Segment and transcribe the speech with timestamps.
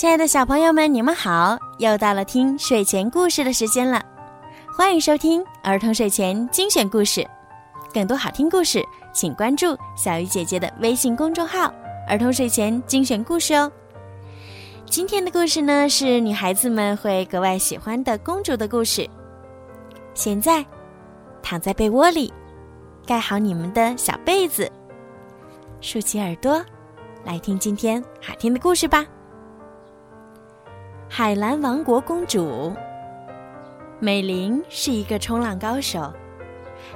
[0.00, 1.58] 亲爱的小朋友们，你们好！
[1.76, 4.02] 又到了听睡前故事的时间了，
[4.74, 7.22] 欢迎收听儿童睡前精选故事。
[7.92, 8.82] 更多好听故事，
[9.12, 11.70] 请关注小鱼姐姐的微信公众号
[12.08, 13.70] “儿童睡前精选故事”哦。
[14.86, 19.06] 今天的故事呢，是女孩子们会格外喜欢的公主的故事。
[20.14, 20.64] 现在，
[21.42, 22.32] 躺在被窝里，
[23.04, 24.66] 盖好你们的小被子，
[25.82, 26.64] 竖起耳朵，
[27.22, 29.04] 来听今天好听的故事吧。
[31.20, 32.74] 海蓝王国公主
[33.98, 36.10] 美玲是一个冲浪高手，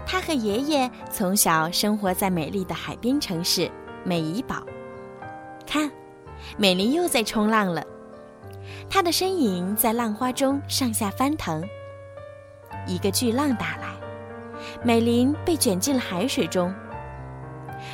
[0.06, 3.70] 她和爷爷从小生活在美丽的海滨城市
[4.02, 4.62] 美怡堡。
[5.66, 5.91] 看，
[6.56, 7.84] 美玲又在冲浪了，
[8.88, 11.62] 她的身影在浪花中上下翻腾。
[12.87, 13.88] 一个巨浪打来，
[14.82, 16.74] 美玲被卷进了海水中。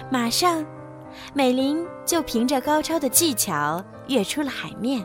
[0.09, 0.65] 马上，
[1.35, 5.05] 美玲就凭着高超的技巧跃出了海面。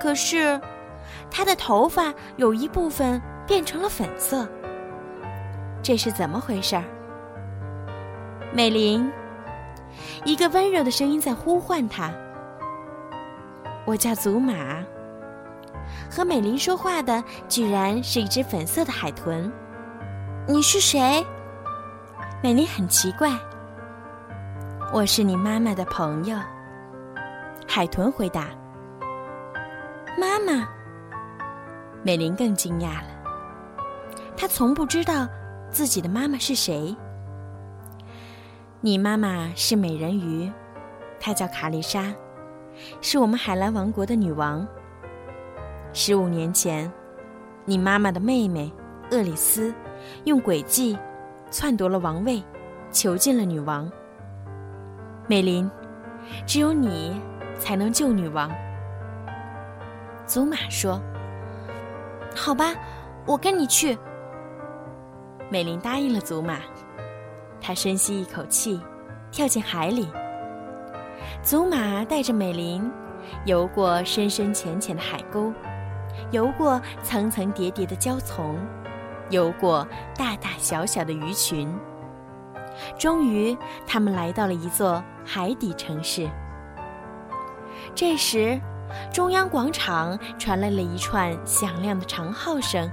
[0.00, 0.60] 可是，
[1.30, 4.46] 她的头发有一部分变成了粉色。
[5.82, 6.84] 这是怎么回事儿？
[8.52, 9.10] 美玲，
[10.24, 12.10] 一个温柔的声音在呼唤她。
[13.84, 14.54] 我叫祖玛。
[16.10, 19.50] 和美玲说话的居然是一只粉色的海豚。
[20.46, 21.24] 你是谁？
[22.42, 23.30] 美玲很奇怪。
[24.92, 26.36] 我是你妈妈的朋友。
[27.66, 28.48] 海豚回答。
[30.18, 30.66] 妈妈，
[32.02, 33.08] 美玲更惊讶了。
[34.34, 35.28] 她从不知道
[35.70, 36.96] 自己的妈妈是谁。
[38.80, 40.50] 你妈妈是美人鱼，
[41.20, 42.14] 她叫卡丽莎，
[43.02, 44.66] 是我们海蓝王国的女王。
[45.92, 46.90] 十五年前，
[47.66, 48.72] 你妈妈的妹妹
[49.10, 49.74] 厄里斯
[50.24, 50.98] 用诡计
[51.50, 52.42] 篡夺了王位，
[52.90, 53.90] 囚禁了女王。
[55.26, 55.70] 美玲，
[56.46, 57.20] 只有你
[57.58, 58.50] 才能救女王。
[60.26, 61.00] 祖玛说
[62.34, 62.74] ：“好吧，
[63.24, 63.96] 我跟你去。”
[65.48, 66.58] 美玲答应了祖玛。
[67.60, 68.80] 她深吸一口气，
[69.30, 70.08] 跳进海里。
[71.42, 72.90] 祖玛带着美玲
[73.44, 75.52] 游过深深浅浅的海沟，
[76.32, 78.58] 游过层层叠叠的礁丛，
[79.30, 79.86] 游过
[80.16, 81.72] 大大小小的鱼群。
[82.98, 83.56] 终于，
[83.86, 86.28] 他们来到了一座海底城市。
[87.94, 88.60] 这时，
[89.12, 92.90] 中央广场传来了一串响亮的长号声。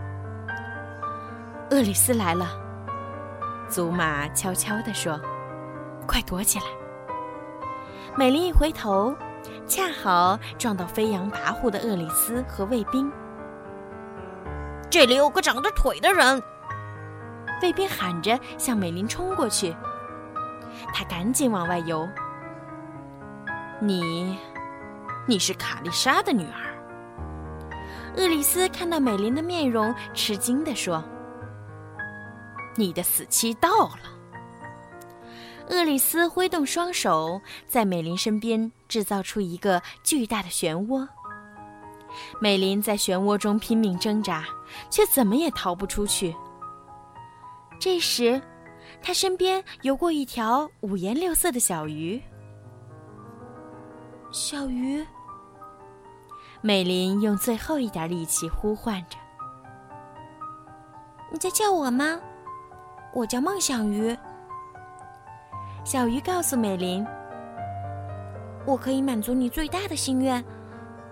[1.71, 2.47] 厄里斯来了，
[3.67, 5.19] 祖玛悄悄地说
[6.07, 6.65] ：“快躲起来！”
[8.15, 9.15] 美丽一回头，
[9.65, 13.11] 恰好撞到飞扬跋扈的厄里斯和卫兵。
[14.89, 16.41] 这里有个长着腿的人！
[17.61, 19.75] 卫兵喊着向美林冲过去，
[20.93, 22.07] 他赶紧往外游。
[23.79, 24.37] 你。
[25.25, 26.69] 你是卡丽莎的女儿。
[28.17, 31.03] 厄里斯看到美玲的面容，吃惊地说
[32.75, 33.99] ：“你的死期到了。”
[35.69, 41.07] 厄里斯挥动双手，在美玲身边制造出一个巨大的漩涡。
[42.41, 44.43] 美玲在漩涡中拼命挣扎，
[44.89, 46.35] 却怎么也逃不出去。
[47.79, 48.39] 这时，
[49.01, 52.21] 她身边游过一条五颜六色的小鱼。
[54.33, 55.05] 小鱼，
[56.61, 59.15] 美林用最后一点力气呼唤着
[61.31, 62.19] ：“你在叫我吗？
[63.13, 64.17] 我叫梦想鱼。”
[65.85, 67.05] 小鱼告诉美林
[68.65, 70.43] ：“我可以满足你最大的心愿，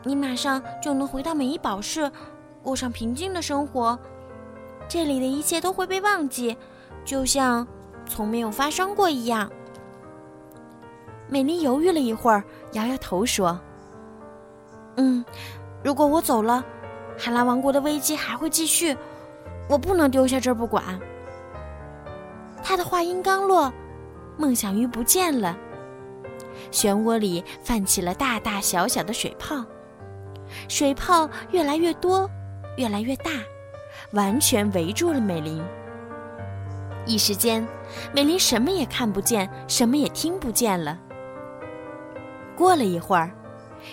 [0.03, 2.11] 你马上就能回到美伊堡市，
[2.63, 3.99] 过上平静的生活。
[4.87, 6.57] 这里的一切都会被忘记，
[7.05, 7.67] 就像
[8.03, 9.47] 从没有发生过一样。”
[11.29, 12.43] 美丽犹豫了一会儿，
[12.73, 13.59] 摇摇头说
[14.97, 15.23] ：“嗯，
[15.83, 16.63] 如果我走了，
[17.17, 18.95] 海蓝王国的危机还会继续，
[19.69, 20.83] 我不能丢下这儿不管。”
[22.63, 23.71] 他的话音刚落，
[24.37, 25.57] 梦想鱼不见了。
[26.71, 29.65] 漩涡里泛起了大大小小的水泡，
[30.67, 32.29] 水泡越来越多，
[32.77, 33.31] 越来越大，
[34.11, 35.61] 完全围住了美玲。
[37.05, 37.67] 一时间，
[38.13, 40.97] 美玲什么也看不见，什么也听不见了。
[42.61, 43.31] 过了一会儿，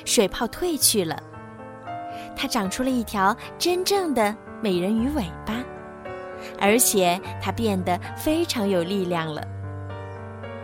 [0.05, 1.19] 水泡退去了，
[2.37, 5.55] 它长出了一条真正的美人鱼尾巴，
[6.61, 9.43] 而且它变得非常有力量了。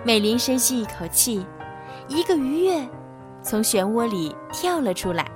[0.05, 1.47] 美林深吸一口气，
[2.07, 2.87] 一个鱼跃，
[3.43, 5.27] 从漩涡里跳了出来，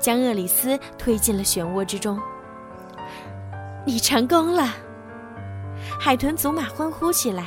[0.00, 2.18] 将厄里斯推进了漩涡之中。
[3.86, 4.74] 你成功了！
[6.00, 7.44] 海豚祖玛欢呼起来，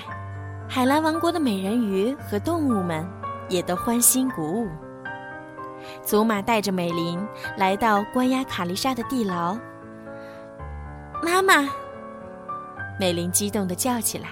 [0.65, 3.05] 海蓝王国的美人鱼和动物们。
[3.49, 4.67] 也都欢欣鼓舞。
[6.03, 7.19] 祖玛带着美琳
[7.57, 9.57] 来到关押卡丽莎的地牢。
[11.21, 11.69] 妈妈，
[12.99, 14.29] 美琳激动地叫起来。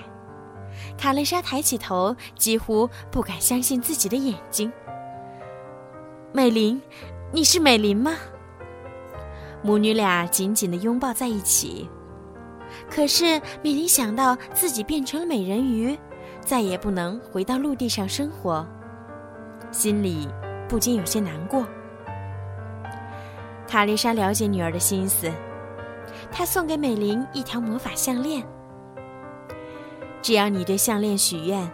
[0.98, 4.72] 卡丽莎抬起头，几乎不敢相信自己的眼睛。
[6.32, 6.82] 美琳，
[7.32, 8.14] 你是美琳吗？
[9.62, 11.88] 母女俩紧紧地拥抱在一起。
[12.90, 15.98] 可是美琳想到自己变成了美人鱼，
[16.42, 18.66] 再也不能回到陆地上生活，
[19.74, 20.30] 心里
[20.70, 21.66] 不禁有些难过。
[23.68, 25.30] 卡丽莎了解女儿的心思，
[26.32, 28.46] 她送给美琳一条魔法项链。
[30.22, 31.70] 只要你对项链许愿，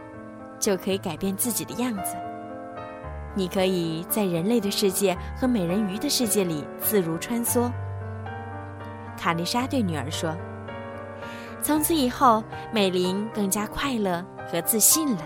[0.57, 2.15] 就可以改变自己的样子。
[3.35, 7.69] 你可以在人类的世界和美人鱼的世界里自如穿梭。
[9.17, 10.33] 卡丽莎对女儿说。
[11.61, 12.41] 从此以后，
[12.71, 15.21] 美琳更加快乐和自信了。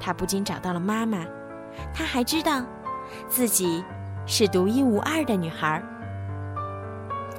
[0.00, 1.24] 她不仅找到了妈妈，
[1.92, 2.62] 她还知道，
[3.28, 3.84] 自己
[4.26, 5.82] 是独一无二的女孩。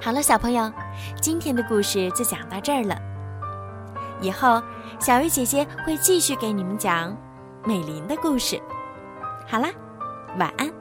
[0.02, 0.72] 好了，小朋友，
[1.22, 2.98] 今天的故事就讲到这儿了。
[4.20, 4.62] 以后，
[5.00, 7.16] 小鱼姐姐会继续给你们讲
[7.66, 8.60] 美林的故事。
[9.48, 9.70] 好啦，
[10.38, 10.81] 晚安。